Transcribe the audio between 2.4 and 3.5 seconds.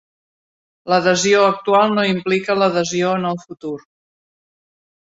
l'adhesió en el